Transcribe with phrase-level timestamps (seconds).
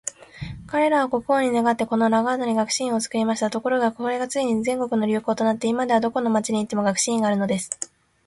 [0.65, 3.51] 彼等は国王に願って、このラガードに学士院を作りました。
[3.51, 7.69] ところが、これがついに全国の流行となって、今では、どこの町に行っても学士院があるのです。